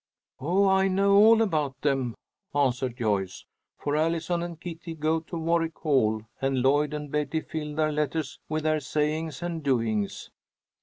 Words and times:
"Oh, 0.39 0.67
I 0.67 0.87
know 0.87 1.13
all 1.15 1.43
about 1.43 1.79
them," 1.81 2.15
answered 2.55 2.97
Joyce, 2.97 3.45
"for 3.77 3.95
Allison 3.95 4.41
and 4.41 4.59
Kitty 4.59 4.95
go 4.95 5.19
to 5.19 5.37
Warwick 5.37 5.77
Hall, 5.77 6.23
and 6.41 6.63
Lloyd 6.63 6.91
and 6.95 7.11
Betty 7.11 7.39
fill 7.41 7.75
their 7.75 7.91
letters 7.91 8.39
with 8.49 8.63
their 8.63 8.79
sayings 8.79 9.43
and 9.43 9.61
doings." 9.61 10.31